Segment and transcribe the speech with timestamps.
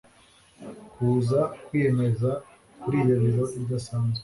[0.91, 2.31] kuza kwiyemeza
[2.81, 4.19] kuriyi biro idasanzwe